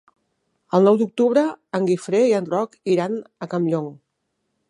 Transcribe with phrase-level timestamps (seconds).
[0.77, 1.43] El nou d'octubre
[1.79, 3.93] en Guifré i en Roc iran a Campllong.